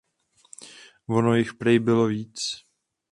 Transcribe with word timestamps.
Vono 1.07 1.35
jich 1.35 1.53
prej 1.53 1.79
bylo 1.79 2.05
víc. 2.07 2.65